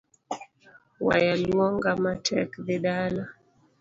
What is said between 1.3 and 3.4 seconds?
luonga matek.dhi dala.